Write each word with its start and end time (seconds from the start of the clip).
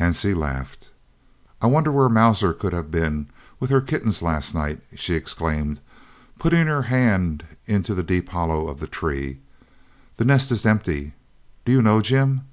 Hansie 0.00 0.34
laughed. 0.34 0.90
"I 1.60 1.66
wonder 1.66 1.92
where 1.92 2.08
Mauser 2.08 2.54
could 2.54 2.72
have 2.72 2.90
been 2.90 3.26
with 3.60 3.68
her 3.68 3.82
kittens 3.82 4.22
last 4.22 4.54
night!" 4.54 4.80
she 4.94 5.12
exclaimed, 5.12 5.80
putting 6.38 6.66
her 6.66 6.80
hand 6.84 7.44
into 7.66 7.92
the 7.92 8.02
deep 8.02 8.30
hollow 8.30 8.68
of 8.68 8.80
the 8.80 8.86
tree. 8.86 9.38
"The 10.16 10.24
nest 10.24 10.50
is 10.50 10.64
empty. 10.64 11.12
Do 11.66 11.72
you 11.72 11.82
know, 11.82 12.00
Jim?" 12.00 12.46